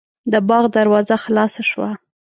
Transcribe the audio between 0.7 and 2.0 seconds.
دروازه خلاصه شوه.